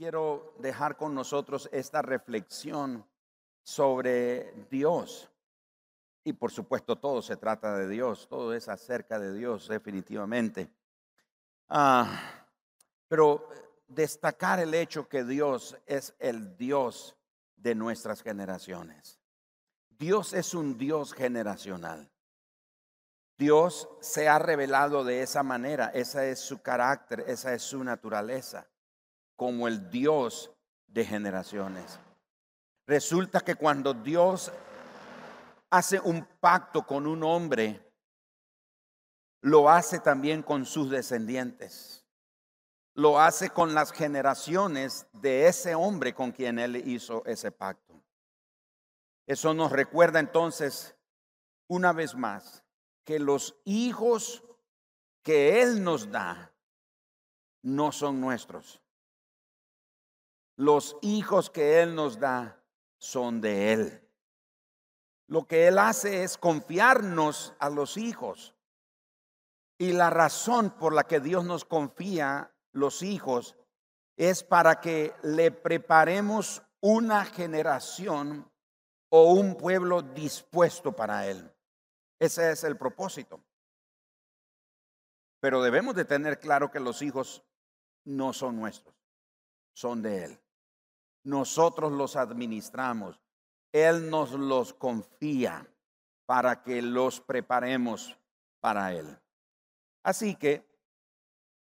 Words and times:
quiero 0.00 0.54
dejar 0.56 0.96
con 0.96 1.14
nosotros 1.14 1.68
esta 1.72 2.00
reflexión 2.00 3.06
sobre 3.62 4.50
Dios. 4.70 5.30
Y 6.24 6.32
por 6.32 6.50
supuesto 6.50 6.96
todo 6.96 7.20
se 7.20 7.36
trata 7.36 7.76
de 7.76 7.86
Dios, 7.86 8.26
todo 8.26 8.54
es 8.54 8.70
acerca 8.70 9.18
de 9.18 9.34
Dios 9.34 9.68
definitivamente. 9.68 10.70
Ah, 11.68 12.18
pero 13.08 13.46
destacar 13.88 14.58
el 14.60 14.72
hecho 14.72 15.06
que 15.06 15.22
Dios 15.22 15.76
es 15.84 16.14
el 16.18 16.56
Dios 16.56 17.14
de 17.56 17.74
nuestras 17.74 18.22
generaciones. 18.22 19.20
Dios 19.90 20.32
es 20.32 20.54
un 20.54 20.78
Dios 20.78 21.12
generacional. 21.12 22.10
Dios 23.36 23.86
se 24.00 24.30
ha 24.30 24.38
revelado 24.38 25.04
de 25.04 25.20
esa 25.20 25.42
manera, 25.42 25.90
esa 25.92 26.24
es 26.24 26.40
su 26.40 26.62
carácter, 26.62 27.22
esa 27.26 27.52
es 27.52 27.60
su 27.60 27.84
naturaleza, 27.84 28.69
como 29.40 29.66
el 29.68 29.88
Dios 29.88 30.52
de 30.86 31.02
generaciones. 31.02 31.98
Resulta 32.86 33.40
que 33.40 33.54
cuando 33.54 33.94
Dios 33.94 34.52
hace 35.70 35.98
un 35.98 36.26
pacto 36.40 36.86
con 36.86 37.06
un 37.06 37.22
hombre, 37.22 37.90
lo 39.40 39.70
hace 39.70 39.98
también 39.98 40.42
con 40.42 40.66
sus 40.66 40.90
descendientes. 40.90 42.04
Lo 42.92 43.18
hace 43.18 43.48
con 43.48 43.72
las 43.72 43.92
generaciones 43.92 45.06
de 45.14 45.46
ese 45.46 45.74
hombre 45.74 46.12
con 46.12 46.32
quien 46.32 46.58
él 46.58 46.76
hizo 46.86 47.24
ese 47.24 47.50
pacto. 47.50 47.98
Eso 49.26 49.54
nos 49.54 49.72
recuerda 49.72 50.20
entonces, 50.20 50.94
una 51.66 51.94
vez 51.94 52.14
más, 52.14 52.62
que 53.04 53.18
los 53.18 53.58
hijos 53.64 54.44
que 55.22 55.62
Él 55.62 55.82
nos 55.82 56.10
da 56.10 56.52
no 57.62 57.90
son 57.90 58.20
nuestros. 58.20 58.82
Los 60.60 60.98
hijos 61.00 61.48
que 61.48 61.80
Él 61.80 61.94
nos 61.94 62.20
da 62.20 62.62
son 62.98 63.40
de 63.40 63.72
Él. 63.72 64.06
Lo 65.26 65.46
que 65.46 65.66
Él 65.68 65.78
hace 65.78 66.22
es 66.22 66.36
confiarnos 66.36 67.54
a 67.58 67.70
los 67.70 67.96
hijos. 67.96 68.54
Y 69.78 69.92
la 69.92 70.10
razón 70.10 70.68
por 70.68 70.92
la 70.92 71.04
que 71.04 71.18
Dios 71.18 71.46
nos 71.46 71.64
confía 71.64 72.54
los 72.72 73.02
hijos 73.02 73.56
es 74.18 74.44
para 74.44 74.82
que 74.82 75.14
le 75.22 75.50
preparemos 75.50 76.62
una 76.80 77.24
generación 77.24 78.46
o 79.08 79.32
un 79.32 79.56
pueblo 79.56 80.02
dispuesto 80.02 80.92
para 80.92 81.26
Él. 81.26 81.50
Ese 82.18 82.52
es 82.52 82.64
el 82.64 82.76
propósito. 82.76 83.42
Pero 85.40 85.62
debemos 85.62 85.94
de 85.94 86.04
tener 86.04 86.38
claro 86.38 86.70
que 86.70 86.80
los 86.80 87.00
hijos 87.00 87.42
no 88.04 88.34
son 88.34 88.56
nuestros, 88.56 88.94
son 89.72 90.02
de 90.02 90.24
Él. 90.24 90.40
Nosotros 91.24 91.92
los 91.92 92.16
administramos. 92.16 93.20
Él 93.72 94.10
nos 94.10 94.32
los 94.32 94.74
confía 94.74 95.66
para 96.26 96.62
que 96.62 96.82
los 96.82 97.20
preparemos 97.20 98.18
para 98.60 98.92
Él. 98.94 99.18
Así 100.02 100.34
que, 100.34 100.66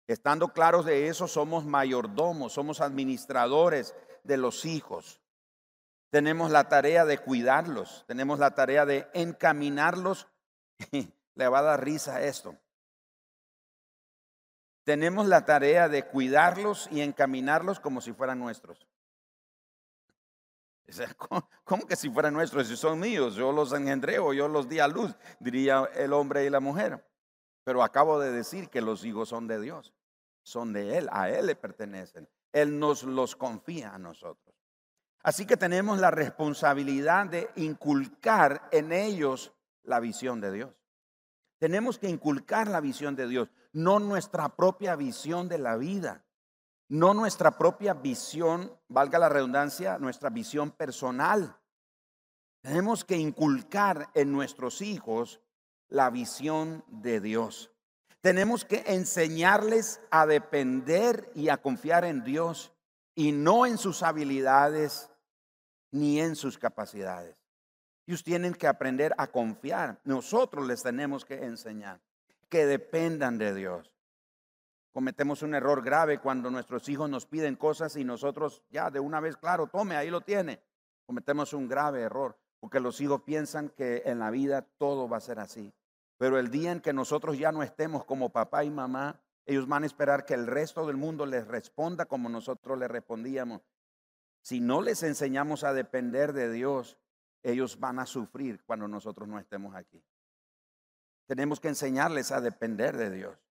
estando 0.06 0.48
claros 0.48 0.84
de 0.84 1.08
eso, 1.08 1.26
somos 1.26 1.64
mayordomos, 1.64 2.52
somos 2.52 2.80
administradores 2.80 3.94
de 4.24 4.36
los 4.36 4.64
hijos. 4.64 5.20
Tenemos 6.10 6.50
la 6.50 6.68
tarea 6.68 7.04
de 7.04 7.18
cuidarlos, 7.18 8.04
tenemos 8.06 8.38
la 8.38 8.54
tarea 8.54 8.86
de 8.86 9.08
encaminarlos 9.14 10.28
Le 11.34 11.48
va 11.48 11.58
a 11.58 11.62
dar 11.62 11.84
risa 11.84 12.22
esto. 12.22 12.56
Tenemos 14.84 15.26
la 15.26 15.44
tarea 15.44 15.88
de 15.88 16.06
cuidarlos 16.06 16.88
y 16.90 17.00
encaminarlos 17.00 17.80
como 17.80 18.00
si 18.00 18.12
fueran 18.12 18.38
nuestros. 18.38 18.86
¿Cómo 21.64 21.86
que 21.86 21.96
si 21.96 22.10
fueran 22.10 22.34
nuestros? 22.34 22.68
Si 22.68 22.76
son 22.76 23.00
míos, 23.00 23.34
yo 23.34 23.52
los 23.52 23.72
engendré 23.72 24.18
o 24.18 24.32
yo 24.32 24.48
los 24.48 24.68
di 24.68 24.78
a 24.78 24.88
luz, 24.88 25.14
diría 25.40 25.88
el 25.94 26.12
hombre 26.12 26.44
y 26.44 26.50
la 26.50 26.60
mujer. 26.60 27.04
Pero 27.64 27.82
acabo 27.82 28.20
de 28.20 28.30
decir 28.30 28.68
que 28.68 28.80
los 28.80 29.04
hijos 29.04 29.28
son 29.28 29.48
de 29.48 29.60
Dios, 29.60 29.92
son 30.42 30.72
de 30.72 30.98
Él, 30.98 31.08
a 31.10 31.28
Él 31.30 31.46
le 31.46 31.56
pertenecen. 31.56 32.28
Él 32.52 32.78
nos 32.78 33.02
los 33.02 33.34
confía 33.36 33.94
a 33.94 33.98
nosotros. 33.98 34.54
Así 35.22 35.44
que 35.44 35.56
tenemos 35.56 35.98
la 35.98 36.12
responsabilidad 36.12 37.26
de 37.26 37.50
inculcar 37.56 38.68
en 38.70 38.92
ellos 38.92 39.52
la 39.82 39.98
visión 39.98 40.40
de 40.40 40.52
Dios. 40.52 40.74
Tenemos 41.58 41.98
que 41.98 42.08
inculcar 42.08 42.68
la 42.68 42.80
visión 42.80 43.16
de 43.16 43.26
Dios, 43.26 43.48
no 43.72 43.98
nuestra 43.98 44.54
propia 44.54 44.94
visión 44.94 45.48
de 45.48 45.58
la 45.58 45.76
vida, 45.76 46.25
no 46.88 47.14
nuestra 47.14 47.56
propia 47.58 47.94
visión, 47.94 48.72
valga 48.88 49.18
la 49.18 49.28
redundancia, 49.28 49.98
nuestra 49.98 50.30
visión 50.30 50.70
personal. 50.70 51.56
Tenemos 52.60 53.04
que 53.04 53.16
inculcar 53.16 54.10
en 54.14 54.32
nuestros 54.32 54.82
hijos 54.82 55.40
la 55.88 56.10
visión 56.10 56.84
de 56.88 57.20
Dios. 57.20 57.70
Tenemos 58.20 58.64
que 58.64 58.84
enseñarles 58.86 60.00
a 60.10 60.26
depender 60.26 61.30
y 61.34 61.48
a 61.48 61.58
confiar 61.58 62.04
en 62.04 62.24
Dios 62.24 62.72
y 63.14 63.32
no 63.32 63.66
en 63.66 63.78
sus 63.78 64.02
habilidades 64.02 65.10
ni 65.92 66.20
en 66.20 66.34
sus 66.34 66.58
capacidades. 66.58 67.36
Ellos 68.06 68.22
tienen 68.22 68.54
que 68.54 68.66
aprender 68.66 69.14
a 69.18 69.26
confiar. 69.26 70.00
Nosotros 70.04 70.66
les 70.66 70.82
tenemos 70.82 71.24
que 71.24 71.44
enseñar 71.44 72.00
que 72.48 72.66
dependan 72.66 73.38
de 73.38 73.54
Dios. 73.54 73.92
Cometemos 74.96 75.42
un 75.42 75.54
error 75.54 75.84
grave 75.84 76.20
cuando 76.20 76.50
nuestros 76.50 76.88
hijos 76.88 77.10
nos 77.10 77.26
piden 77.26 77.56
cosas 77.56 77.96
y 77.96 78.04
nosotros 78.04 78.62
ya 78.70 78.90
de 78.90 78.98
una 78.98 79.20
vez, 79.20 79.36
claro, 79.36 79.66
tome, 79.66 79.94
ahí 79.94 80.08
lo 80.08 80.22
tiene. 80.22 80.58
Cometemos 81.04 81.52
un 81.52 81.68
grave 81.68 82.00
error 82.00 82.34
porque 82.60 82.80
los 82.80 82.98
hijos 83.02 83.20
piensan 83.20 83.68
que 83.68 84.04
en 84.06 84.18
la 84.18 84.30
vida 84.30 84.62
todo 84.62 85.06
va 85.06 85.18
a 85.18 85.20
ser 85.20 85.38
así. 85.38 85.70
Pero 86.16 86.38
el 86.38 86.50
día 86.50 86.72
en 86.72 86.80
que 86.80 86.94
nosotros 86.94 87.36
ya 87.36 87.52
no 87.52 87.62
estemos 87.62 88.06
como 88.06 88.30
papá 88.30 88.64
y 88.64 88.70
mamá, 88.70 89.20
ellos 89.44 89.68
van 89.68 89.82
a 89.82 89.86
esperar 89.86 90.24
que 90.24 90.32
el 90.32 90.46
resto 90.46 90.86
del 90.86 90.96
mundo 90.96 91.26
les 91.26 91.46
responda 91.46 92.06
como 92.06 92.30
nosotros 92.30 92.78
les 92.78 92.90
respondíamos. 92.90 93.60
Si 94.40 94.60
no 94.60 94.80
les 94.80 95.02
enseñamos 95.02 95.62
a 95.62 95.74
depender 95.74 96.32
de 96.32 96.50
Dios, 96.50 96.98
ellos 97.42 97.78
van 97.78 97.98
a 97.98 98.06
sufrir 98.06 98.64
cuando 98.64 98.88
nosotros 98.88 99.28
no 99.28 99.38
estemos 99.38 99.74
aquí. 99.74 100.02
Tenemos 101.26 101.60
que 101.60 101.68
enseñarles 101.68 102.32
a 102.32 102.40
depender 102.40 102.96
de 102.96 103.10
Dios. 103.10 103.45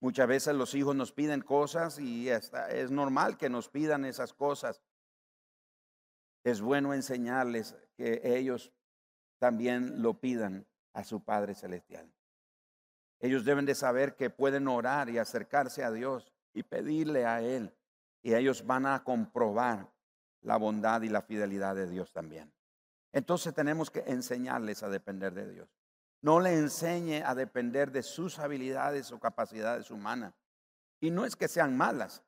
Muchas 0.00 0.28
veces 0.28 0.54
los 0.54 0.74
hijos 0.74 0.94
nos 0.94 1.12
piden 1.12 1.40
cosas 1.40 1.98
y 1.98 2.28
es 2.28 2.90
normal 2.90 3.38
que 3.38 3.48
nos 3.48 3.68
pidan 3.68 4.04
esas 4.04 4.32
cosas. 4.32 4.82
Es 6.44 6.60
bueno 6.60 6.94
enseñarles 6.94 7.74
que 7.96 8.20
ellos 8.22 8.72
también 9.38 10.02
lo 10.02 10.20
pidan 10.20 10.66
a 10.92 11.04
su 11.04 11.24
Padre 11.24 11.54
Celestial. 11.54 12.12
Ellos 13.20 13.44
deben 13.44 13.64
de 13.64 13.74
saber 13.74 14.16
que 14.16 14.30
pueden 14.30 14.68
orar 14.68 15.08
y 15.08 15.18
acercarse 15.18 15.82
a 15.82 15.90
Dios 15.90 16.32
y 16.52 16.62
pedirle 16.62 17.26
a 17.26 17.40
Él. 17.42 17.74
Y 18.22 18.34
ellos 18.34 18.66
van 18.66 18.86
a 18.86 19.02
comprobar 19.02 19.90
la 20.42 20.56
bondad 20.58 21.02
y 21.02 21.08
la 21.08 21.22
fidelidad 21.22 21.74
de 21.74 21.88
Dios 21.88 22.12
también. 22.12 22.52
Entonces 23.12 23.54
tenemos 23.54 23.90
que 23.90 24.04
enseñarles 24.06 24.82
a 24.82 24.88
depender 24.88 25.32
de 25.32 25.50
Dios. 25.50 25.68
No 26.26 26.40
le 26.40 26.54
enseñe 26.54 27.22
a 27.24 27.36
depender 27.36 27.92
de 27.92 28.02
sus 28.02 28.40
habilidades 28.40 29.12
o 29.12 29.20
capacidades 29.20 29.92
humanas. 29.92 30.34
Y 30.98 31.12
no 31.12 31.24
es 31.24 31.36
que 31.36 31.46
sean 31.46 31.76
malas, 31.76 32.20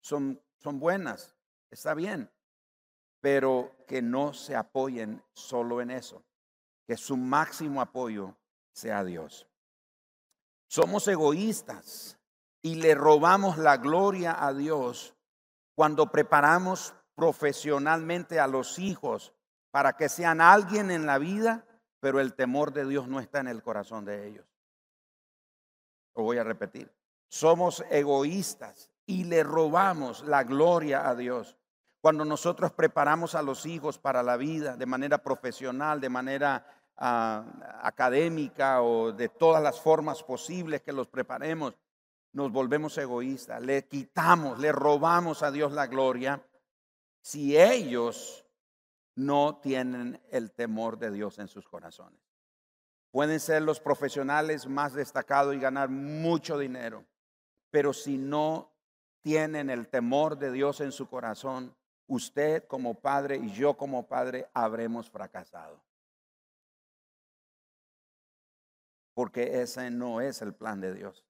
son, 0.00 0.40
son 0.56 0.80
buenas, 0.80 1.36
está 1.70 1.92
bien, 1.92 2.30
pero 3.20 3.76
que 3.86 4.00
no 4.00 4.32
se 4.32 4.56
apoyen 4.56 5.22
solo 5.34 5.82
en 5.82 5.90
eso, 5.90 6.24
que 6.86 6.96
su 6.96 7.18
máximo 7.18 7.82
apoyo 7.82 8.34
sea 8.72 9.04
Dios. 9.04 9.46
Somos 10.66 11.06
egoístas 11.06 12.16
y 12.62 12.76
le 12.76 12.94
robamos 12.94 13.58
la 13.58 13.76
gloria 13.76 14.42
a 14.42 14.54
Dios 14.54 15.14
cuando 15.74 16.10
preparamos 16.10 16.94
profesionalmente 17.14 18.40
a 18.40 18.46
los 18.46 18.78
hijos 18.78 19.34
para 19.70 19.98
que 19.98 20.08
sean 20.08 20.40
alguien 20.40 20.90
en 20.90 21.04
la 21.04 21.18
vida, 21.18 21.66
pero 22.04 22.20
el 22.20 22.34
temor 22.34 22.70
de 22.74 22.84
Dios 22.84 23.08
no 23.08 23.18
está 23.18 23.40
en 23.40 23.48
el 23.48 23.62
corazón 23.62 24.04
de 24.04 24.28
ellos. 24.28 24.44
Lo 26.14 26.22
voy 26.22 26.36
a 26.36 26.44
repetir. 26.44 26.92
Somos 27.28 27.82
egoístas 27.88 28.90
y 29.06 29.24
le 29.24 29.42
robamos 29.42 30.22
la 30.24 30.44
gloria 30.44 31.08
a 31.08 31.14
Dios. 31.14 31.56
Cuando 32.02 32.26
nosotros 32.26 32.72
preparamos 32.72 33.34
a 33.34 33.40
los 33.40 33.64
hijos 33.64 33.98
para 33.98 34.22
la 34.22 34.36
vida 34.36 34.76
de 34.76 34.84
manera 34.84 35.16
profesional, 35.16 35.98
de 35.98 36.10
manera 36.10 36.66
ah, 36.98 37.42
académica 37.82 38.82
o 38.82 39.10
de 39.10 39.30
todas 39.30 39.62
las 39.62 39.80
formas 39.80 40.22
posibles 40.22 40.82
que 40.82 40.92
los 40.92 41.08
preparemos, 41.08 41.72
nos 42.32 42.52
volvemos 42.52 42.98
egoístas, 42.98 43.62
le 43.62 43.88
quitamos, 43.88 44.58
le 44.58 44.72
robamos 44.72 45.42
a 45.42 45.50
Dios 45.50 45.72
la 45.72 45.86
gloria 45.86 46.46
si 47.22 47.56
ellos 47.56 48.43
no 49.14 49.58
tienen 49.62 50.20
el 50.30 50.52
temor 50.52 50.98
de 50.98 51.10
Dios 51.10 51.38
en 51.38 51.48
sus 51.48 51.68
corazones. 51.68 52.20
Pueden 53.10 53.38
ser 53.38 53.62
los 53.62 53.78
profesionales 53.78 54.66
más 54.66 54.92
destacados 54.92 55.54
y 55.54 55.60
ganar 55.60 55.88
mucho 55.88 56.58
dinero, 56.58 57.04
pero 57.70 57.92
si 57.92 58.18
no 58.18 58.72
tienen 59.22 59.70
el 59.70 59.88
temor 59.88 60.36
de 60.36 60.50
Dios 60.50 60.80
en 60.80 60.92
su 60.92 61.08
corazón, 61.08 61.74
usted 62.06 62.64
como 62.66 63.00
padre 63.00 63.36
y 63.36 63.52
yo 63.52 63.76
como 63.76 64.06
padre 64.06 64.48
habremos 64.52 65.10
fracasado. 65.10 65.82
Porque 69.14 69.62
ese 69.62 69.90
no 69.90 70.20
es 70.20 70.42
el 70.42 70.54
plan 70.54 70.80
de 70.80 70.92
Dios. 70.92 71.24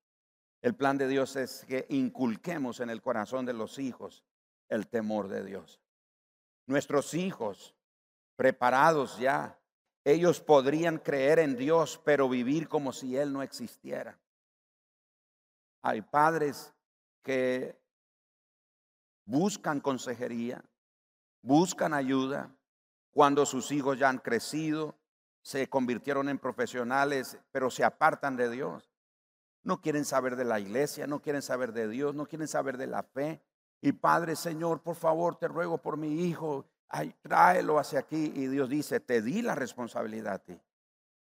El 0.63 0.75
plan 0.75 0.97
de 0.97 1.07
Dios 1.07 1.37
es 1.37 1.67
que 1.67 1.85
inculquemos 1.91 2.81
en 2.81 2.89
el 2.89 3.03
corazón 3.03 3.45
de 3.45 3.53
los 3.53 3.79
hijos 3.79 4.25
el 4.71 4.89
temor 4.89 5.29
de 5.29 5.45
Dios. 5.45 5.81
Nuestros 6.67 7.13
hijos, 7.13 7.74
preparados 8.37 9.19
ya, 9.19 9.59
ellos 10.05 10.41
podrían 10.41 10.99
creer 10.99 11.39
en 11.39 11.57
Dios, 11.57 12.01
pero 12.05 12.29
vivir 12.29 12.69
como 12.69 12.93
si 12.93 13.17
Él 13.17 13.33
no 13.33 13.43
existiera. 13.43 14.19
Hay 15.81 16.03
padres 16.03 16.75
que 17.23 17.79
buscan 19.25 19.81
consejería, 19.81 20.63
buscan 21.43 21.95
ayuda 21.95 22.55
cuando 23.11 23.47
sus 23.47 23.71
hijos 23.71 23.99
ya 23.99 24.09
han 24.09 24.19
crecido, 24.19 24.99
se 25.41 25.69
convirtieron 25.69 26.29
en 26.29 26.39
profesionales, 26.39 27.39
pero 27.53 27.71
se 27.71 27.85
apartan 27.85 28.37
de 28.37 28.51
Dios. 28.51 28.91
No 29.63 29.81
quieren 29.81 30.05
saber 30.05 30.37
de 30.37 30.45
la 30.45 30.61
iglesia, 30.61 31.07
no 31.07 31.23
quieren 31.23 31.43
saber 31.43 31.73
de 31.73 31.89
Dios, 31.89 32.15
no 32.15 32.27
quieren 32.27 32.49
saber 32.49 32.77
de 32.77 32.87
la 32.87 33.03
fe. 33.03 33.43
Y 33.81 33.93
Padre, 33.93 34.37
Señor, 34.37 34.83
por 34.83 34.97
favor, 34.97 35.37
te 35.37 35.49
ruego 35.49 35.79
por 35.79 35.97
mi 35.97 36.25
hijo, 36.27 36.67
tráelo 37.23 37.79
hacia 37.79 38.01
aquí. 38.01 38.33
Y 38.35 38.47
Dios 38.47 38.69
dice, 38.69 39.01
te 39.01 39.23
di 39.23 39.43
la 39.43 39.55
responsabilidad 39.55 40.35
a 40.35 40.39
ti. 40.39 40.61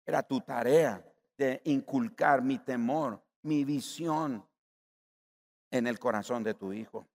Era 0.05 0.23
tu 0.23 0.41
tarea 0.41 1.03
de 1.37 1.61
inculcar 1.65 2.41
mi 2.41 2.57
temor, 2.57 3.21
mi 3.43 3.63
visión 3.63 4.45
en 5.71 5.87
el 5.87 5.99
corazón 5.99 6.43
de 6.43 6.53
tu 6.53 6.73
hijo. 6.73 7.07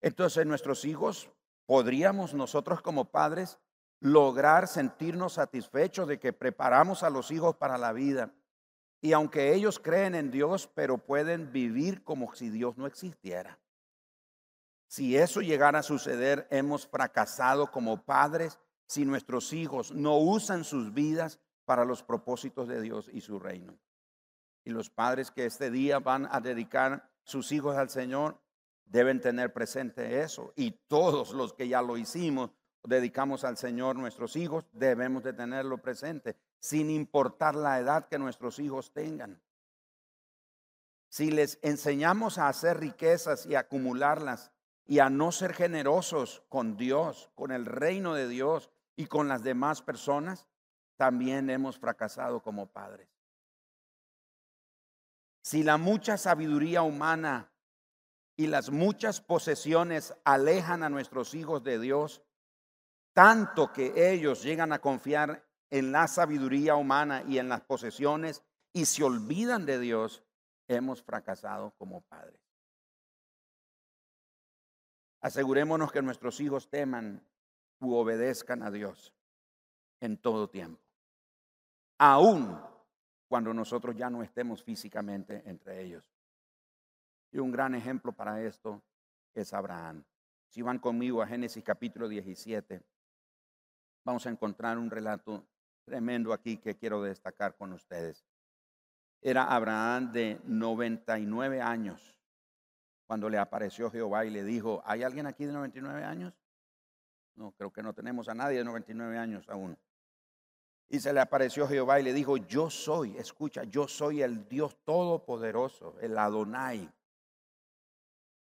Entonces 0.00 0.46
nuestros 0.46 0.84
hijos, 0.84 1.30
podríamos 1.66 2.34
nosotros 2.34 2.82
como 2.82 3.06
padres 3.06 3.58
lograr 4.00 4.66
sentirnos 4.66 5.34
satisfechos 5.34 6.08
de 6.08 6.18
que 6.18 6.32
preparamos 6.32 7.02
a 7.02 7.10
los 7.10 7.30
hijos 7.30 7.56
para 7.56 7.78
la 7.78 7.92
vida. 7.92 8.32
Y 9.02 9.12
aunque 9.12 9.54
ellos 9.54 9.78
creen 9.78 10.14
en 10.14 10.30
Dios, 10.30 10.68
pero 10.74 10.98
pueden 10.98 11.52
vivir 11.52 12.02
como 12.02 12.34
si 12.34 12.50
Dios 12.50 12.76
no 12.76 12.86
existiera. 12.86 13.58
Si 14.90 15.16
eso 15.16 15.40
llegara 15.40 15.78
a 15.78 15.82
suceder, 15.84 16.48
hemos 16.50 16.84
fracasado 16.84 17.70
como 17.70 18.02
padres 18.02 18.58
si 18.86 19.04
nuestros 19.04 19.52
hijos 19.52 19.92
no 19.92 20.18
usan 20.18 20.64
sus 20.64 20.92
vidas 20.92 21.38
para 21.64 21.84
los 21.84 22.02
propósitos 22.02 22.66
de 22.66 22.80
Dios 22.80 23.08
y 23.12 23.20
su 23.20 23.38
reino. 23.38 23.78
Y 24.64 24.70
los 24.70 24.90
padres 24.90 25.30
que 25.30 25.46
este 25.46 25.70
día 25.70 26.00
van 26.00 26.26
a 26.28 26.40
dedicar 26.40 27.08
sus 27.22 27.52
hijos 27.52 27.76
al 27.76 27.88
Señor 27.88 28.40
deben 28.84 29.20
tener 29.20 29.52
presente 29.52 30.22
eso. 30.22 30.52
Y 30.56 30.72
todos 30.88 31.34
los 31.34 31.52
que 31.52 31.68
ya 31.68 31.82
lo 31.82 31.96
hicimos, 31.96 32.50
dedicamos 32.82 33.44
al 33.44 33.56
Señor 33.56 33.94
nuestros 33.94 34.34
hijos, 34.34 34.64
debemos 34.72 35.22
de 35.22 35.34
tenerlo 35.34 35.78
presente, 35.78 36.34
sin 36.58 36.90
importar 36.90 37.54
la 37.54 37.78
edad 37.78 38.08
que 38.08 38.18
nuestros 38.18 38.58
hijos 38.58 38.92
tengan. 38.92 39.40
Si 41.08 41.30
les 41.30 41.60
enseñamos 41.62 42.38
a 42.38 42.48
hacer 42.48 42.80
riquezas 42.80 43.46
y 43.46 43.54
acumularlas 43.54 44.50
y 44.90 44.98
a 44.98 45.08
no 45.08 45.30
ser 45.30 45.54
generosos 45.54 46.42
con 46.48 46.76
Dios, 46.76 47.30
con 47.36 47.52
el 47.52 47.64
reino 47.64 48.14
de 48.14 48.26
Dios 48.26 48.72
y 48.96 49.06
con 49.06 49.28
las 49.28 49.44
demás 49.44 49.82
personas, 49.82 50.48
también 50.96 51.48
hemos 51.48 51.78
fracasado 51.78 52.42
como 52.42 52.66
padres. 52.66 53.08
Si 55.42 55.62
la 55.62 55.76
mucha 55.76 56.16
sabiduría 56.18 56.82
humana 56.82 57.52
y 58.36 58.48
las 58.48 58.70
muchas 58.70 59.20
posesiones 59.20 60.12
alejan 60.24 60.82
a 60.82 60.88
nuestros 60.88 61.34
hijos 61.34 61.62
de 61.62 61.78
Dios, 61.78 62.20
tanto 63.12 63.72
que 63.72 64.12
ellos 64.12 64.42
llegan 64.42 64.72
a 64.72 64.80
confiar 64.80 65.46
en 65.70 65.92
la 65.92 66.08
sabiduría 66.08 66.74
humana 66.74 67.22
y 67.28 67.38
en 67.38 67.48
las 67.48 67.60
posesiones 67.60 68.42
y 68.72 68.86
se 68.86 69.04
olvidan 69.04 69.66
de 69.66 69.78
Dios, 69.78 70.24
hemos 70.66 71.00
fracasado 71.00 71.76
como 71.78 72.00
padres. 72.00 72.49
Asegurémonos 75.20 75.92
que 75.92 76.02
nuestros 76.02 76.40
hijos 76.40 76.68
teman 76.70 77.22
u 77.80 77.94
obedezcan 77.94 78.62
a 78.62 78.70
Dios 78.70 79.12
en 80.00 80.16
todo 80.16 80.48
tiempo, 80.48 80.82
aun 81.98 82.58
cuando 83.28 83.52
nosotros 83.52 83.94
ya 83.96 84.08
no 84.08 84.22
estemos 84.22 84.62
físicamente 84.62 85.42
entre 85.46 85.82
ellos. 85.82 86.10
Y 87.32 87.38
un 87.38 87.50
gran 87.50 87.74
ejemplo 87.74 88.12
para 88.12 88.42
esto 88.42 88.82
es 89.34 89.52
Abraham. 89.52 90.04
Si 90.48 90.62
van 90.62 90.78
conmigo 90.78 91.22
a 91.22 91.26
Génesis 91.26 91.62
capítulo 91.62 92.08
17, 92.08 92.82
vamos 94.04 94.26
a 94.26 94.30
encontrar 94.30 94.78
un 94.78 94.90
relato 94.90 95.46
tremendo 95.84 96.32
aquí 96.32 96.56
que 96.56 96.76
quiero 96.76 97.02
destacar 97.02 97.56
con 97.56 97.72
ustedes. 97.72 98.24
Era 99.20 99.44
Abraham 99.44 100.12
de 100.12 100.40
99 100.44 101.60
años 101.60 102.19
cuando 103.10 103.28
le 103.28 103.38
apareció 103.38 103.90
Jehová 103.90 104.24
y 104.24 104.30
le 104.30 104.44
dijo, 104.44 104.84
¿hay 104.86 105.02
alguien 105.02 105.26
aquí 105.26 105.44
de 105.44 105.52
99 105.52 106.04
años? 106.04 106.32
No, 107.34 107.50
creo 107.50 107.72
que 107.72 107.82
no 107.82 107.92
tenemos 107.92 108.28
a 108.28 108.34
nadie 108.34 108.58
de 108.58 108.64
99 108.64 109.18
años 109.18 109.48
aún. 109.48 109.76
Y 110.88 111.00
se 111.00 111.12
le 111.12 111.18
apareció 111.18 111.66
Jehová 111.66 111.98
y 111.98 112.04
le 112.04 112.12
dijo, 112.12 112.36
yo 112.36 112.70
soy, 112.70 113.16
escucha, 113.16 113.64
yo 113.64 113.88
soy 113.88 114.22
el 114.22 114.46
Dios 114.46 114.76
Todopoderoso, 114.84 115.98
el 116.00 116.16
Adonai 116.16 116.88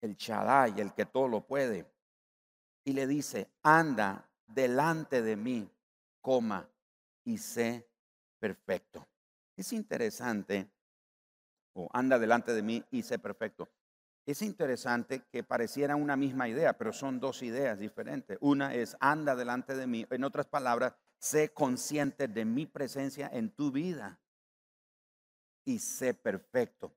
el 0.00 0.14
Shaddai, 0.14 0.80
el 0.80 0.94
que 0.94 1.06
todo 1.06 1.26
lo 1.26 1.44
puede. 1.44 1.84
Y 2.84 2.92
le 2.92 3.08
dice, 3.08 3.50
anda 3.64 4.30
delante 4.46 5.22
de 5.22 5.34
mí, 5.34 5.68
coma, 6.20 6.70
y 7.24 7.36
sé 7.36 7.88
perfecto. 8.38 9.08
Es 9.56 9.72
interesante, 9.72 10.70
o 11.72 11.88
anda 11.92 12.20
delante 12.20 12.52
de 12.52 12.62
mí 12.62 12.84
y 12.92 13.02
sé 13.02 13.18
perfecto. 13.18 13.68
Es 14.24 14.40
interesante 14.42 15.22
que 15.30 15.42
pareciera 15.42 15.96
una 15.96 16.16
misma 16.16 16.48
idea, 16.48 16.78
pero 16.78 16.92
son 16.92 17.18
dos 17.18 17.42
ideas 17.42 17.78
diferentes. 17.78 18.38
Una 18.40 18.74
es 18.74 18.96
anda 19.00 19.34
delante 19.34 19.74
de 19.74 19.86
mí, 19.86 20.06
en 20.10 20.24
otras 20.24 20.46
palabras, 20.46 20.94
sé 21.18 21.52
consciente 21.52 22.28
de 22.28 22.44
mi 22.44 22.66
presencia 22.66 23.28
en 23.32 23.50
tu 23.50 23.72
vida 23.72 24.20
y 25.64 25.78
sé 25.78 26.14
perfecto. 26.14 26.92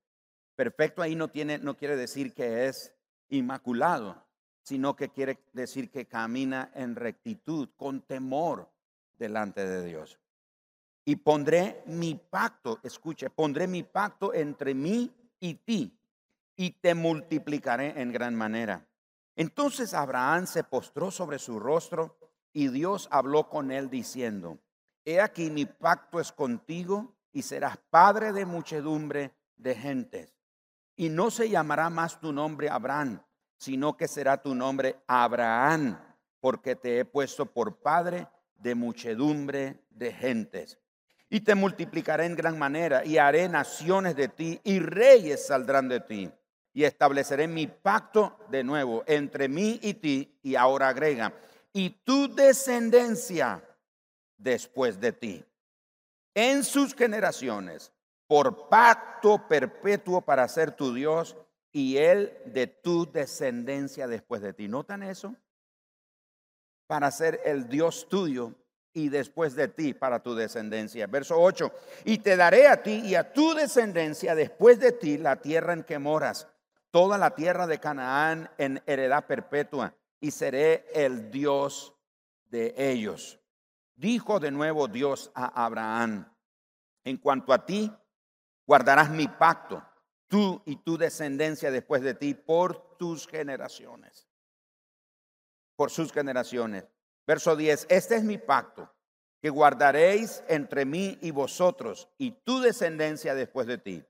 Perfecto 0.55 1.01
ahí 1.01 1.15
no 1.15 1.27
tiene 1.27 1.57
no 1.57 1.75
quiere 1.75 1.95
decir 1.95 2.33
que 2.33 2.67
es 2.67 2.93
inmaculado, 3.29 4.23
sino 4.61 4.95
que 4.95 5.09
quiere 5.09 5.39
decir 5.53 5.89
que 5.91 6.05
camina 6.05 6.71
en 6.73 6.95
rectitud, 6.95 7.69
con 7.75 8.01
temor 8.01 8.69
delante 9.17 9.65
de 9.65 9.83
Dios. 9.83 10.19
Y 11.05 11.17
pondré 11.17 11.83
mi 11.85 12.15
pacto, 12.15 12.79
escuche, 12.83 13.29
pondré 13.29 13.67
mi 13.67 13.83
pacto 13.83 14.33
entre 14.33 14.73
mí 14.73 15.11
y 15.39 15.55
ti, 15.55 15.95
y 16.55 16.71
te 16.71 16.95
multiplicaré 16.95 18.01
en 18.01 18.11
gran 18.11 18.35
manera. 18.35 18.87
Entonces 19.35 19.93
Abraham 19.93 20.47
se 20.47 20.63
postró 20.63 21.11
sobre 21.11 21.39
su 21.39 21.59
rostro 21.59 22.17
y 22.53 22.69
Dios 22.69 23.07
habló 23.11 23.49
con 23.49 23.71
él 23.71 23.89
diciendo, 23.89 24.59
He 25.03 25.19
aquí 25.21 25.51
mi 25.51 25.65
pacto 25.65 26.19
es 26.19 26.31
contigo 26.31 27.15
y 27.31 27.41
serás 27.41 27.77
padre 27.89 28.31
de 28.31 28.45
muchedumbre 28.45 29.33
de 29.57 29.75
gentes. 29.75 30.33
Y 30.95 31.09
no 31.09 31.29
se 31.29 31.49
llamará 31.49 31.89
más 31.89 32.19
tu 32.19 32.31
nombre 32.31 32.69
Abraham, 32.69 33.21
sino 33.57 33.97
que 33.97 34.07
será 34.07 34.41
tu 34.41 34.55
nombre 34.55 34.95
Abraham, 35.05 35.99
porque 36.39 36.75
te 36.75 36.99
he 36.99 37.05
puesto 37.05 37.45
por 37.45 37.81
padre 37.81 38.27
de 38.55 38.73
muchedumbre 38.73 39.83
de 39.89 40.13
gentes. 40.13 40.79
Y 41.29 41.41
te 41.41 41.55
multiplicaré 41.55 42.25
en 42.25 42.35
gran 42.35 42.57
manera 42.57 43.03
y 43.03 43.17
haré 43.17 43.49
naciones 43.49 44.15
de 44.15 44.29
ti 44.29 44.61
y 44.63 44.79
reyes 44.79 45.47
saldrán 45.47 45.89
de 45.89 45.99
ti. 45.99 46.31
Y 46.75 46.83
estableceré 46.83 47.47
mi 47.47 47.65
pacto 47.65 48.37
de 48.51 48.63
nuevo 48.63 49.03
entre 49.07 49.47
mí 49.47 49.79
y 49.81 49.95
ti. 49.95 50.37
Y 50.43 50.55
ahora 50.55 50.89
agrega, 50.89 51.33
y 51.73 51.89
tu 51.89 52.35
descendencia 52.35 53.63
después 54.37 54.99
de 54.99 55.11
ti, 55.11 55.45
en 56.35 56.63
sus 56.63 56.93
generaciones 56.93 57.91
por 58.27 58.69
pacto 58.69 59.47
perpetuo 59.47 60.21
para 60.21 60.47
ser 60.47 60.71
tu 60.71 60.93
Dios 60.93 61.35
y 61.71 61.97
él 61.97 62.37
de 62.45 62.67
tu 62.67 63.11
descendencia 63.11 64.07
después 64.07 64.41
de 64.41 64.53
ti. 64.53 64.67
¿Notan 64.67 65.03
eso? 65.03 65.35
Para 66.87 67.09
ser 67.11 67.41
el 67.45 67.67
Dios 67.67 68.07
tuyo 68.09 68.53
y 68.93 69.09
después 69.09 69.55
de 69.55 69.67
ti 69.67 69.93
para 69.93 70.23
tu 70.23 70.35
descendencia. 70.35 71.07
Verso 71.07 71.39
8, 71.39 71.71
y 72.05 72.19
te 72.19 72.35
daré 72.35 72.67
a 72.67 72.81
ti 72.81 73.01
y 73.05 73.15
a 73.15 73.33
tu 73.33 73.53
descendencia 73.53 74.35
después 74.35 74.79
de 74.79 74.93
ti 74.93 75.17
la 75.17 75.41
tierra 75.41 75.73
en 75.73 75.83
que 75.83 75.99
moras, 75.99 76.47
toda 76.95 77.17
la 77.17 77.31
tierra 77.31 77.67
de 77.67 77.77
Canaán 77.81 78.49
en 78.57 78.81
heredad 78.85 79.25
perpetua, 79.25 79.93
y 80.21 80.31
seré 80.31 80.85
el 80.93 81.29
Dios 81.29 81.93
de 82.45 82.73
ellos. 82.77 83.37
Dijo 83.97 84.39
de 84.39 84.49
nuevo 84.49 84.87
Dios 84.87 85.29
a 85.35 85.65
Abraham, 85.65 86.33
en 87.03 87.17
cuanto 87.17 87.51
a 87.51 87.65
ti, 87.65 87.91
guardarás 88.65 89.09
mi 89.09 89.27
pacto 89.27 89.83
tú 90.29 90.61
y 90.65 90.77
tu 90.77 90.97
descendencia 90.97 91.69
después 91.69 92.01
de 92.01 92.13
ti 92.13 92.33
por 92.33 92.95
tus 92.95 93.27
generaciones. 93.27 94.29
Por 95.75 95.91
sus 95.91 96.13
generaciones. 96.13 96.85
Verso 97.27 97.57
10, 97.57 97.87
este 97.89 98.15
es 98.15 98.23
mi 98.23 98.37
pacto 98.37 98.89
que 99.41 99.49
guardaréis 99.49 100.45
entre 100.47 100.85
mí 100.85 101.17
y 101.21 101.31
vosotros 101.31 102.07
y 102.17 102.31
tu 102.31 102.61
descendencia 102.61 103.35
después 103.35 103.67
de 103.67 103.79
ti. 103.79 104.05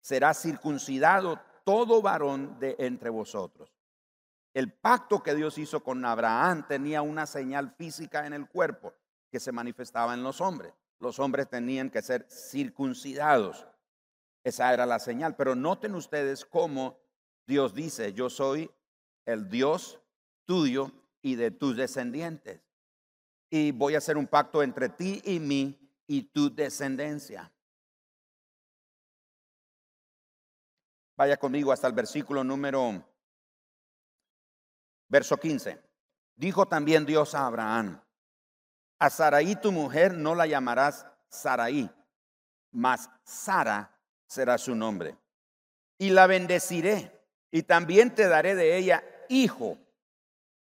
Será 0.00 0.34
circuncidado 0.34 1.40
todo 1.64 2.00
varón 2.02 2.58
de 2.60 2.76
entre 2.78 3.10
vosotros. 3.10 3.72
El 4.52 4.72
pacto 4.72 5.22
que 5.22 5.34
Dios 5.34 5.58
hizo 5.58 5.82
con 5.82 6.04
Abraham 6.04 6.66
tenía 6.68 7.02
una 7.02 7.26
señal 7.26 7.74
física 7.76 8.26
en 8.26 8.32
el 8.32 8.48
cuerpo 8.48 8.94
que 9.30 9.40
se 9.40 9.50
manifestaba 9.50 10.14
en 10.14 10.22
los 10.22 10.40
hombres. 10.40 10.72
Los 11.00 11.18
hombres 11.18 11.48
tenían 11.48 11.90
que 11.90 12.02
ser 12.02 12.26
circuncidados. 12.30 13.66
Esa 14.44 14.72
era 14.72 14.86
la 14.86 15.00
señal. 15.00 15.34
Pero 15.34 15.56
noten 15.56 15.94
ustedes 15.96 16.44
cómo 16.44 16.98
Dios 17.46 17.74
dice, 17.74 18.12
yo 18.12 18.30
soy 18.30 18.70
el 19.24 19.48
Dios 19.48 20.00
tuyo 20.44 20.92
y 21.20 21.34
de 21.34 21.50
tus 21.50 21.76
descendientes 21.76 22.60
y 23.56 23.70
voy 23.70 23.94
a 23.94 23.98
hacer 23.98 24.16
un 24.16 24.26
pacto 24.26 24.64
entre 24.64 24.88
ti 24.88 25.22
y 25.24 25.38
mí 25.38 25.78
y 26.08 26.22
tu 26.22 26.52
descendencia. 26.52 27.52
Vaya 31.16 31.36
conmigo 31.36 31.72
hasta 31.72 31.86
el 31.86 31.92
versículo 31.92 32.42
número, 32.42 33.04
verso 35.08 35.36
15. 35.36 35.80
Dijo 36.36 36.66
también 36.66 37.06
Dios 37.06 37.34
a 37.34 37.46
Abraham, 37.46 38.00
a 38.98 39.10
Saraí 39.10 39.54
tu 39.56 39.70
mujer 39.70 40.14
no 40.14 40.34
la 40.34 40.46
llamarás 40.46 41.06
Saraí, 41.28 41.90
mas 42.72 43.08
Sara 43.22 43.96
será 44.26 44.58
su 44.58 44.74
nombre. 44.74 45.16
Y 45.98 46.10
la 46.10 46.26
bendeciré 46.26 47.12
y 47.50 47.62
también 47.62 48.14
te 48.14 48.26
daré 48.26 48.56
de 48.56 48.76
ella 48.76 49.04
hijo. 49.28 49.78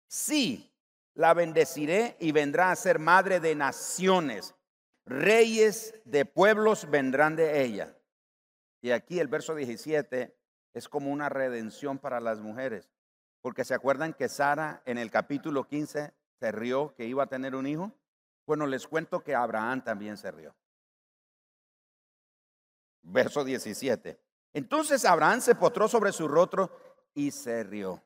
Sí, 0.08 0.72
la 1.14 1.34
bendeciré 1.34 2.16
y 2.18 2.32
vendrá 2.32 2.72
a 2.72 2.76
ser 2.76 2.98
madre 2.98 3.38
de 3.38 3.54
naciones. 3.54 4.54
Reyes 5.06 5.94
de 6.04 6.24
pueblos 6.24 6.90
vendrán 6.90 7.36
de 7.36 7.62
ella. 7.62 7.96
Y 8.84 8.90
aquí 8.90 9.18
el 9.18 9.28
verso 9.28 9.54
17 9.54 10.36
es 10.74 10.90
como 10.90 11.10
una 11.10 11.30
redención 11.30 11.98
para 11.98 12.20
las 12.20 12.40
mujeres. 12.40 12.90
Porque 13.40 13.64
se 13.64 13.72
acuerdan 13.72 14.12
que 14.12 14.28
Sara 14.28 14.82
en 14.84 14.98
el 14.98 15.10
capítulo 15.10 15.66
15 15.66 16.12
se 16.38 16.52
rió 16.52 16.94
que 16.94 17.06
iba 17.06 17.22
a 17.22 17.26
tener 17.26 17.54
un 17.54 17.66
hijo. 17.66 17.92
Bueno, 18.46 18.66
les 18.66 18.86
cuento 18.86 19.24
que 19.24 19.34
Abraham 19.34 19.82
también 19.82 20.18
se 20.18 20.30
rió. 20.30 20.54
Verso 23.00 23.42
17. 23.42 24.20
Entonces 24.52 25.06
Abraham 25.06 25.40
se 25.40 25.54
postró 25.54 25.88
sobre 25.88 26.12
su 26.12 26.28
rostro 26.28 26.70
y 27.14 27.30
se 27.30 27.64
rió. 27.64 28.02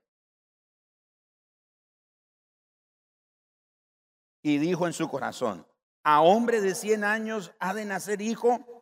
y 4.40 4.58
dijo 4.58 4.86
en 4.86 4.92
su 4.92 5.08
corazón, 5.08 5.66
a 6.04 6.22
hombre 6.22 6.60
de 6.60 6.76
100 6.76 7.02
años 7.02 7.52
ha 7.58 7.74
de 7.74 7.84
nacer 7.84 8.22
hijo 8.22 8.77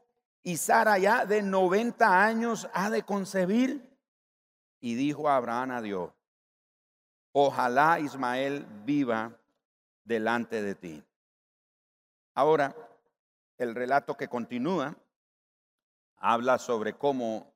y 0.47 0.59
Sara 0.59 0.97
ya 0.97 1.27
de 1.27 1.43
90 1.43 2.23
años 2.23 2.69
ha 2.73 2.89
de 2.89 3.03
concebir. 3.03 3.99
Y 4.79 4.95
dijo 4.95 5.29
Abraham 5.29 5.73
a 5.73 5.83
Dios, 5.83 6.13
ojalá 7.33 7.99
Ismael 7.99 8.65
viva 8.85 9.37
delante 10.05 10.63
de 10.63 10.77
ti. 10.77 11.03
Ahora, 12.33 12.77
el 13.59 13.75
relato 13.75 14.17
que 14.17 14.29
continúa 14.29 14.97
habla 16.17 16.59
sobre 16.59 16.93
cómo 16.93 17.53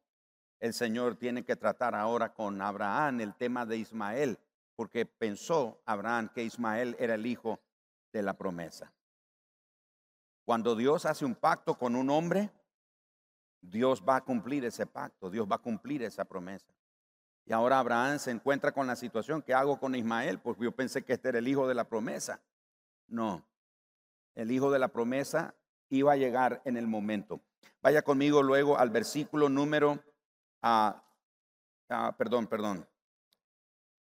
el 0.59 0.75
Señor 0.75 1.15
tiene 1.15 1.45
que 1.45 1.55
tratar 1.55 1.95
ahora 1.95 2.35
con 2.35 2.61
Abraham 2.61 3.21
el 3.21 3.37
tema 3.37 3.65
de 3.67 3.77
Ismael, 3.77 4.37
porque 4.75 5.07
pensó 5.07 5.81
Abraham 5.87 6.29
que 6.35 6.43
Ismael 6.43 6.97
era 6.99 7.15
el 7.15 7.25
hijo 7.25 7.61
de 8.13 8.23
la 8.25 8.35
promesa. 8.35 8.93
Cuando 10.45 10.75
Dios 10.75 11.07
hace 11.07 11.25
un 11.25 11.37
pacto 11.37 11.79
con 11.79 11.95
un 11.95 12.11
hombre, 12.11 12.51
Dios 13.61 14.03
va 14.07 14.17
a 14.17 14.25
cumplir 14.25 14.65
ese 14.65 14.87
pacto, 14.87 15.31
Dios 15.31 15.47
va 15.51 15.57
a 15.57 15.63
cumplir 15.63 16.03
esa 16.03 16.25
promesa. 16.25 16.73
Y 17.45 17.53
ahora 17.53 17.79
Abraham 17.79 18.19
se 18.19 18.31
encuentra 18.31 18.73
con 18.73 18.87
la 18.87 18.97
situación, 18.97 19.43
¿qué 19.43 19.55
hago 19.55 19.79
con 19.79 19.95
Ismael? 19.95 20.39
Porque 20.39 20.65
yo 20.65 20.73
pensé 20.73 21.03
que 21.03 21.15
este 21.15 21.31
era 21.31 21.39
el 21.39 21.49
hijo 21.49 21.67
de 21.67 21.75
la 21.75 21.85
promesa. 21.85 22.41
No, 23.09 23.45
el 24.35 24.51
hijo 24.51 24.71
de 24.71 24.79
la 24.79 24.89
promesa 24.89 25.55
iba 25.89 26.13
a 26.13 26.17
llegar 26.17 26.63
en 26.65 26.77
el 26.77 26.87
momento. 26.87 27.41
Vaya 27.83 28.03
conmigo 28.03 28.43
luego 28.43 28.79
al 28.79 28.91
versículo 28.91 29.49
número, 29.49 30.03
ah, 30.63 31.03
ah, 31.89 32.15
perdón, 32.17 32.47
perdón. 32.47 32.87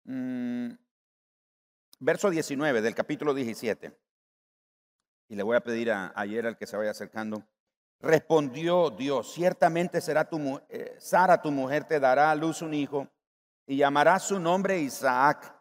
Mm, 0.04 0.72
verso 2.00 2.30
19 2.30 2.82
del 2.82 2.94
capítulo 2.94 3.34
17. 3.34 3.96
Y 5.28 5.36
le 5.36 5.42
voy 5.42 5.56
a 5.56 5.62
pedir 5.62 5.90
a, 5.90 6.12
ayer 6.14 6.46
al 6.46 6.56
que 6.56 6.66
se 6.66 6.76
vaya 6.76 6.90
acercando. 6.90 7.46
Respondió 8.02 8.90
Dios, 8.90 9.32
ciertamente 9.32 10.00
será 10.00 10.28
tu 10.28 10.60
eh, 10.68 10.96
Sara 10.98 11.40
tu 11.40 11.52
mujer 11.52 11.84
te 11.84 12.00
dará 12.00 12.32
a 12.32 12.34
luz 12.34 12.60
un 12.60 12.74
hijo 12.74 13.06
y 13.64 13.76
llamará 13.76 14.18
su 14.18 14.40
nombre 14.40 14.80
Isaac. 14.80 15.54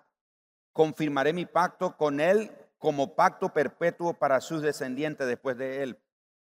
Confirmaré 0.73 1.33
mi 1.33 1.45
pacto 1.45 1.95
con 1.95 2.19
él 2.19 2.51
como 2.79 3.15
pacto 3.15 3.49
perpetuo 3.49 4.15
para 4.15 4.41
sus 4.41 4.63
descendientes 4.63 5.27
después 5.27 5.55
de 5.55 5.83
él. 5.83 5.99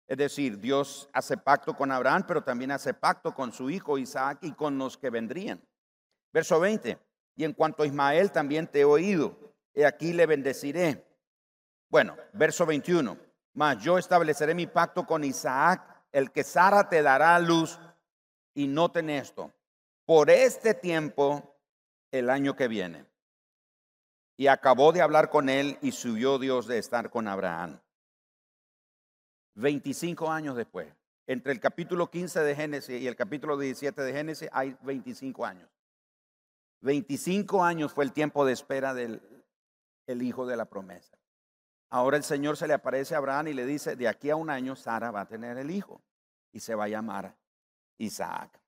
Es 0.05 0.17
decir, 0.17 0.59
Dios 0.59 1.09
hace 1.13 1.37
pacto 1.37 1.73
con 1.73 1.93
Abraham, 1.93 2.25
pero 2.27 2.43
también 2.43 2.71
hace 2.71 2.93
pacto 2.93 3.33
con 3.33 3.53
su 3.53 3.69
hijo 3.69 3.97
Isaac 3.97 4.39
y 4.41 4.51
con 4.51 4.77
los 4.77 4.97
que 4.97 5.09
vendrían. 5.09 5.65
Verso 6.33 6.59
20. 6.59 6.99
Y 7.37 7.45
en 7.45 7.53
cuanto 7.53 7.83
a 7.83 7.87
Ismael 7.87 8.33
también 8.33 8.67
te 8.67 8.81
he 8.81 8.85
oído 8.85 9.37
y 9.73 9.83
aquí 9.83 10.11
le 10.11 10.25
bendeciré. 10.25 11.07
Bueno, 11.89 12.17
verso 12.33 12.65
21. 12.65 13.17
Mas 13.55 13.81
yo 13.81 13.97
estableceré 13.97 14.53
mi 14.53 14.67
pacto 14.67 15.05
con 15.05 15.23
Isaac, 15.23 15.81
el 16.11 16.31
que 16.31 16.43
Sara 16.43 16.87
te 16.87 17.01
dará 17.01 17.39
luz. 17.39 17.79
Y 18.53 18.67
noten 18.67 19.09
esto, 19.09 19.51
por 20.05 20.29
este 20.29 20.73
tiempo, 20.73 21.57
el 22.11 22.29
año 22.29 22.55
que 22.55 22.67
viene. 22.67 23.05
Y 24.37 24.47
acabó 24.47 24.91
de 24.93 25.01
hablar 25.01 25.29
con 25.29 25.49
él 25.49 25.77
y 25.81 25.91
subió 25.91 26.37
Dios 26.39 26.67
de 26.67 26.77
estar 26.77 27.09
con 27.09 27.27
Abraham. 27.27 27.79
25 29.55 30.29
años 30.29 30.55
después, 30.55 30.93
entre 31.27 31.53
el 31.53 31.59
capítulo 31.59 32.09
15 32.09 32.41
de 32.41 32.55
Génesis 32.55 33.01
y 33.01 33.07
el 33.07 33.15
capítulo 33.15 33.57
17 33.57 34.01
de 34.01 34.13
Génesis 34.13 34.49
hay 34.51 34.75
25 34.81 35.45
años. 35.45 35.69
25 36.81 37.63
años 37.63 37.93
fue 37.93 38.03
el 38.03 38.11
tiempo 38.11 38.45
de 38.45 38.53
espera 38.53 38.93
del, 38.93 39.21
el 40.07 40.21
hijo 40.21 40.45
de 40.45 40.57
la 40.57 40.65
promesa. 40.65 41.17
Ahora 41.89 42.17
el 42.17 42.23
Señor 42.23 42.57
se 42.57 42.67
le 42.67 42.73
aparece 42.73 43.15
a 43.15 43.19
Abraham 43.19 43.49
y 43.49 43.53
le 43.53 43.65
dice, 43.65 43.95
de 43.95 44.07
aquí 44.07 44.29
a 44.29 44.35
un 44.35 44.49
año 44.49 44.75
Sara 44.75 45.11
va 45.11 45.21
a 45.21 45.27
tener 45.27 45.57
el 45.57 45.71
hijo 45.71 46.01
y 46.51 46.59
se 46.59 46.75
va 46.75 46.85
a 46.85 46.89
llamar 46.89 47.37
Isaac. 47.97 48.59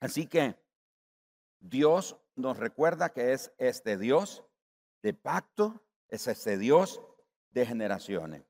Así 0.00 0.26
que 0.26 0.56
Dios 1.60 2.16
nos 2.34 2.58
recuerda 2.58 3.10
que 3.10 3.32
es 3.32 3.52
este 3.58 3.96
Dios 3.96 4.44
de 5.02 5.14
pacto, 5.14 5.82
es 6.08 6.26
este 6.26 6.58
Dios 6.58 7.00
de 7.50 7.66
generaciones. 7.66 8.44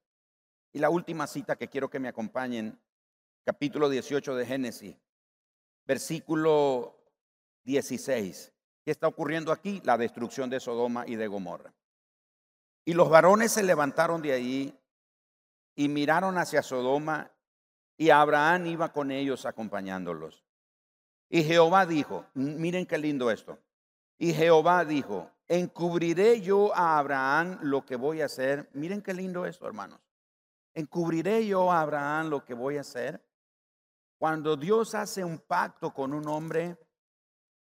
Y 0.72 0.78
la 0.80 0.90
última 0.90 1.26
cita 1.26 1.56
que 1.56 1.68
quiero 1.68 1.88
que 1.88 2.00
me 2.00 2.08
acompañen, 2.08 2.78
capítulo 3.44 3.88
18 3.88 4.34
de 4.34 4.44
Génesis, 4.44 4.96
versículo 5.86 6.98
16. 7.64 8.52
¿Qué 8.84 8.90
está 8.90 9.08
ocurriendo 9.08 9.52
aquí? 9.52 9.80
La 9.84 9.96
destrucción 9.96 10.50
de 10.50 10.60
Sodoma 10.60 11.04
y 11.06 11.16
de 11.16 11.28
Gomorra. 11.28 11.72
Y 12.86 12.94
los 12.94 13.10
varones 13.10 13.50
se 13.50 13.64
levantaron 13.64 14.22
de 14.22 14.32
allí 14.32 14.78
y 15.74 15.88
miraron 15.88 16.38
hacia 16.38 16.62
Sodoma 16.62 17.32
y 17.96 18.10
Abraham 18.10 18.66
iba 18.66 18.92
con 18.92 19.10
ellos 19.10 19.44
acompañándolos. 19.44 20.44
Y 21.28 21.42
Jehová 21.42 21.84
dijo, 21.84 22.26
miren 22.34 22.86
qué 22.86 22.96
lindo 22.96 23.32
esto. 23.32 23.58
Y 24.18 24.32
Jehová 24.32 24.84
dijo, 24.84 25.28
encubriré 25.48 26.40
yo 26.40 26.72
a 26.76 26.96
Abraham 26.98 27.58
lo 27.62 27.84
que 27.84 27.96
voy 27.96 28.20
a 28.20 28.26
hacer. 28.26 28.70
Miren 28.72 29.02
qué 29.02 29.12
lindo 29.12 29.46
esto, 29.46 29.66
hermanos. 29.66 29.98
Encubriré 30.72 31.44
yo 31.44 31.72
a 31.72 31.80
Abraham 31.80 32.28
lo 32.28 32.44
que 32.44 32.54
voy 32.54 32.76
a 32.76 32.82
hacer. 32.82 33.20
Cuando 34.16 34.56
Dios 34.56 34.94
hace 34.94 35.24
un 35.24 35.38
pacto 35.38 35.92
con 35.92 36.14
un 36.14 36.28
hombre, 36.28 36.78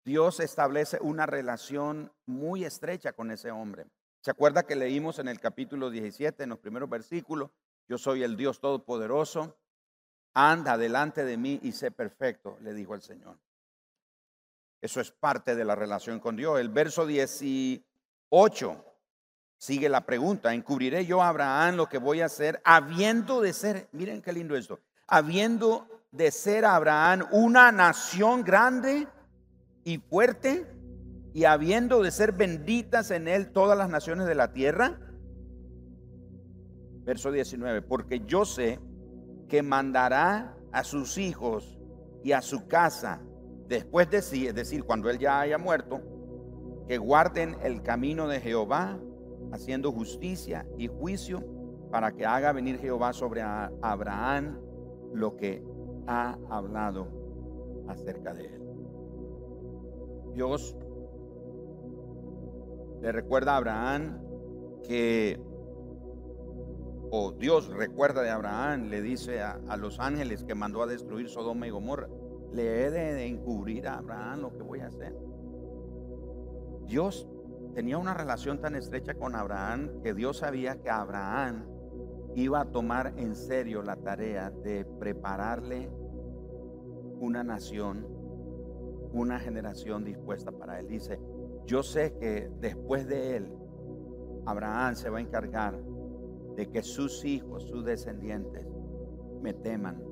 Dios 0.05 0.39
establece 0.39 0.99
una 1.01 1.27
relación 1.27 2.13
muy 2.27 2.65
estrecha 2.65 3.13
con 3.13 3.33
ese 3.33 3.51
hombre. 3.51 3.89
¿Se 4.21 4.31
acuerda 4.31 4.65
que 4.65 4.77
leímos 4.77 5.19
en 5.19 5.29
el 5.29 5.41
capítulo 5.41 5.89
17, 5.89 6.43
en 6.43 6.51
los 6.51 6.59
primeros 6.59 6.91
versículos? 6.91 7.51
Yo 7.89 7.97
soy 7.97 8.23
el 8.23 8.37
Dios 8.37 8.61
Todopoderoso. 8.61 9.57
Anda 10.35 10.77
delante 10.77 11.25
de 11.25 11.39
mí 11.39 11.59
y 11.63 11.73
sé 11.73 11.91
perfecto, 11.91 12.59
le 12.61 12.75
dijo 12.75 12.95
el 12.95 13.01
Señor. 13.01 13.39
Eso 14.83 15.01
es 15.01 15.11
parte 15.11 15.57
de 15.57 15.65
la 15.65 15.75
relación 15.75 16.21
con 16.21 16.37
Dios. 16.37 16.61
El 16.61 16.69
verso 16.69 17.07
18 17.07 17.85
sigue 19.57 19.89
la 19.89 20.05
pregunta. 20.05 20.53
¿Encubriré 20.53 21.07
yo 21.07 21.23
a 21.23 21.29
Abraham 21.29 21.77
lo 21.77 21.89
que 21.89 21.99
voy 21.99 22.21
a 22.21 22.27
hacer 22.27 22.61
habiendo 22.65 23.41
de 23.41 23.55
ser, 23.55 23.89
miren 23.93 24.21
qué 24.21 24.35
lindo 24.35 24.55
esto, 24.55 24.81
habiendo 25.07 25.89
de 26.13 26.31
ser 26.31 26.67
Abraham 26.67 27.27
una 27.33 27.73
nación 27.73 28.45
grande 28.45 29.09
y 29.83 29.97
fuerte 29.99 30.80
y 31.33 31.45
habiendo 31.45 32.03
de 32.03 32.11
ser 32.11 32.33
benditas 32.33 33.11
en 33.11 33.29
él 33.29 33.53
todas 33.53 33.77
las 33.79 33.89
naciones 33.89 34.27
de 34.27 34.35
la 34.35 34.53
tierra. 34.53 34.99
Verso 37.05 37.31
19, 37.31 37.83
porque 37.83 38.21
yo 38.27 38.45
sé 38.45 38.81
que 39.49 39.63
mandará 39.63 40.57
a 40.73 40.85
sus 40.85 41.19
hijos 41.19 41.79
y 42.23 42.33
a 42.33 42.43
su 42.43 42.69
casa 42.69 43.21
después 43.71 44.11
de 44.11 44.21
sí, 44.21 44.49
es 44.49 44.55
decir, 44.55 44.85
cuando 44.85 45.09
él 45.11 45.19
ya 45.19 45.41
haya 45.41 45.57
muerto, 45.57 46.01
que 46.89 46.99
guarden 46.99 47.57
el 47.63 47.83
camino 47.83 48.27
de 48.27 48.41
Jehová, 48.41 48.99
haciendo 49.53 49.93
justicia 49.93 50.67
y 50.77 50.89
juicio, 50.89 51.45
para 51.91 52.13
que 52.13 52.27
haga 52.27 52.53
venir 52.53 52.79
Jehová 52.79 53.13
sobre 53.13 53.43
Abraham 53.43 54.59
lo 55.13 55.37
que 55.37 55.63
ha 56.09 56.37
hablado 56.51 57.07
acerca 57.87 58.35
de 58.35 58.47
él. 58.47 58.63
Dios 60.35 60.77
le 63.01 63.13
recuerda 63.13 63.55
a 63.55 63.57
Abraham 63.57 64.19
que, 64.87 65.41
o 67.11 67.33
Dios 67.33 67.69
recuerda 67.69 68.23
de 68.23 68.31
Abraham, 68.31 68.89
le 68.89 69.01
dice 69.01 69.41
a, 69.43 69.59
los 69.77 69.99
ángeles 69.99 70.45
que 70.45 70.55
mandó 70.55 70.83
a 70.83 70.87
destruir 70.87 71.29
Sodoma 71.29 71.67
y 71.67 71.71
Gomorra, 71.71 72.09
le 72.53 72.85
he 72.85 72.91
de 72.91 73.27
encubrir 73.27 73.89
a 73.89 73.99
Abraham 73.99 74.41
lo 74.41 74.57
que 74.57 74.63
voy 74.63 74.81
a 74.81 74.89
hacer. 74.89 75.15
Dios 76.87 77.29
tenía 77.75 77.99
una 77.99 78.15
relación 78.15 78.61
tan 78.61 78.75
estrecha 78.75 79.15
con 79.15 79.35
Abraham 79.35 80.03
que 80.03 80.13
Dios 80.13 80.39
sabía 80.39 80.81
que 80.81 80.91
Abraham 80.91 81.67
iba 82.35 82.61
a 82.61 82.65
tomar 82.67 83.15
en 83.17 83.35
serio 83.35 83.83
la 83.83 83.97
tarea 83.97 84.51
de 84.51 84.85
prepararle 84.85 85.89
una 87.21 87.45
nación, 87.45 88.07
una 89.13 89.39
generación 89.39 90.05
dispuesta 90.05 90.51
para 90.53 90.81
él. 90.81 90.89
Dice, 90.89 91.21
yo 91.67 91.83
sé 91.83 92.15
que 92.15 92.51
después 92.61 93.07
de 93.07 93.37
él, 93.37 93.53
Abraham 94.47 94.95
se 94.97 95.11
va 95.11 95.19
a 95.19 95.21
encargar 95.21 95.81
de 96.57 96.69
que 96.69 96.83
sus 96.83 97.25
hijos, 97.25 97.65
sus 97.65 97.85
descendientes, 97.85 98.67
me 99.41 99.55
teman, 99.55 100.03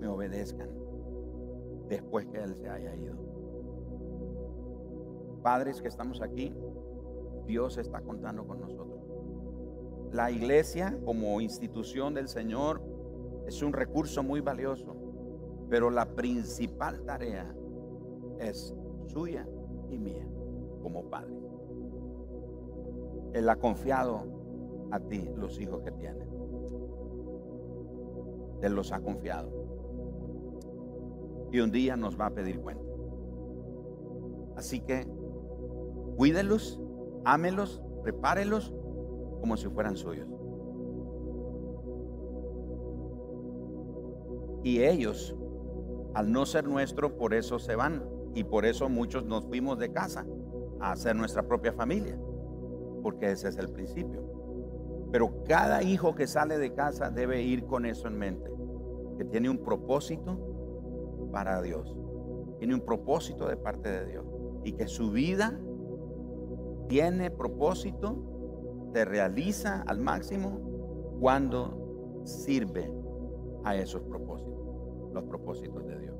me 0.00 0.08
obedezcan, 0.08 0.70
después 1.88 2.26
que 2.26 2.38
él 2.38 2.54
se 2.56 2.68
haya 2.68 2.94
ido. 2.94 3.16
Padres 5.42 5.80
que 5.80 5.88
estamos 5.88 6.22
aquí, 6.22 6.54
Dios 7.46 7.78
está 7.78 8.00
contando 8.00 8.46
con 8.46 8.60
nosotros. 8.60 9.00
La 10.12 10.30
iglesia 10.30 10.98
como 11.04 11.40
institución 11.40 12.14
del 12.14 12.28
Señor 12.28 12.82
es 13.46 13.62
un 13.62 13.72
recurso 13.72 14.22
muy 14.22 14.40
valioso, 14.40 14.96
pero 15.68 15.90
la 15.90 16.06
principal 16.06 17.02
tarea 17.04 17.54
es 18.38 18.74
suya 19.06 19.46
y 19.90 19.98
mía 19.98 20.26
como 20.88 21.10
padre. 21.10 21.34
Él 23.34 23.48
ha 23.50 23.56
confiado 23.56 24.22
a 24.90 24.98
ti 24.98 25.28
los 25.36 25.60
hijos 25.60 25.82
que 25.82 25.92
tiene. 25.92 26.26
Él 28.62 28.74
los 28.74 28.90
ha 28.90 29.00
confiado. 29.00 29.50
Y 31.52 31.60
un 31.60 31.70
día 31.70 31.96
nos 31.96 32.18
va 32.18 32.26
a 32.26 32.30
pedir 32.30 32.60
cuenta. 32.60 32.82
Así 34.56 34.80
que 34.80 35.06
cuídelos, 36.16 36.80
ámelos, 37.24 37.82
prepárelos 38.02 38.74
como 39.40 39.58
si 39.58 39.68
fueran 39.68 39.96
suyos. 39.96 40.26
Y 44.64 44.82
ellos, 44.82 45.36
al 46.14 46.32
no 46.32 46.46
ser 46.46 46.66
nuestros, 46.66 47.12
por 47.12 47.34
eso 47.34 47.58
se 47.58 47.76
van. 47.76 48.02
Y 48.34 48.44
por 48.44 48.64
eso 48.64 48.88
muchos 48.88 49.24
nos 49.24 49.44
fuimos 49.44 49.78
de 49.78 49.92
casa 49.92 50.26
a 50.80 50.92
hacer 50.92 51.16
nuestra 51.16 51.42
propia 51.42 51.72
familia. 51.72 52.18
Porque 53.02 53.30
ese 53.30 53.48
es 53.48 53.58
el 53.58 53.70
principio. 53.70 54.22
Pero 55.10 55.42
cada 55.44 55.82
hijo 55.82 56.14
que 56.14 56.26
sale 56.26 56.58
de 56.58 56.74
casa 56.74 57.10
debe 57.10 57.42
ir 57.42 57.64
con 57.64 57.86
eso 57.86 58.08
en 58.08 58.18
mente. 58.18 58.50
Que 59.16 59.24
tiene 59.24 59.48
un 59.48 59.58
propósito 59.58 60.38
para 61.32 61.62
Dios. 61.62 61.96
Tiene 62.58 62.74
un 62.74 62.82
propósito 62.82 63.48
de 63.48 63.56
parte 63.56 63.90
de 63.90 64.06
Dios. 64.06 64.26
Y 64.64 64.72
que 64.72 64.86
su 64.86 65.10
vida 65.10 65.58
tiene 66.88 67.30
propósito 67.30 68.28
se 68.92 69.04
realiza 69.04 69.82
al 69.82 70.00
máximo 70.00 70.60
cuando 71.20 72.22
sirve 72.24 72.90
a 73.64 73.76
esos 73.76 74.02
propósitos, 74.02 75.12
los 75.12 75.24
propósitos 75.24 75.86
de 75.86 75.98
Dios. 75.98 76.16